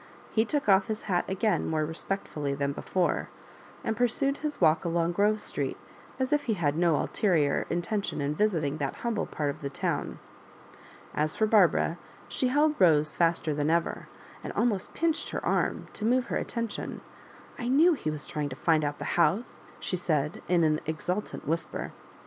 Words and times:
He 0.31 0.45
took 0.45 0.67
off 0.67 0.87
his 0.87 1.03
hat 1.03 1.25
again 1.27 1.67
more 1.67 1.85
respectfully 1.85 2.55
than 2.55 2.71
before, 2.73 3.29
and 3.83 3.95
pursued 3.95 4.37
his 4.37 4.59
walk 4.59 4.83
along 4.83 5.11
Grove 5.11 5.39
Street, 5.39 5.77
as 6.19 6.33
if 6.33 6.45
he 6.45 6.55
had 6.55 6.75
no 6.75 6.95
ulterior 6.95 7.67
in 7.69 7.83
tention 7.83 8.19
in 8.19 8.33
visiting 8.33 8.77
that 8.77 8.95
humble 9.05 9.27
part 9.27 9.51
of 9.51 9.61
the 9.61 9.69
town. 9.69 10.17
As 11.13 11.35
for 11.35 11.45
Barbara, 11.45 11.99
she 12.27 12.47
held 12.47 12.81
Rose 12.81 13.13
faster 13.13 13.53
than 13.53 13.69
ever, 13.69 14.07
and 14.43 14.51
almoKt 14.55 14.91
pinched 14.95 15.29
her 15.29 15.45
arm 15.45 15.85
to 15.93 16.03
move 16.03 16.25
her 16.33 16.37
atten 16.39 16.67
tiop." 16.67 16.99
I 17.63 17.67
knew 17.67 17.93
he 17.93 18.09
was 18.09 18.25
trying 18.25 18.49
to 18.49 18.55
find 18.55 18.83
out 18.83 18.97
the 18.97 19.05
house,*^ 19.21 19.63
she 19.79 19.97
said, 19.97 20.41
in 20.47 20.63
an 20.63 20.81
exultant 20.87 21.47
whisper. 21.47 21.91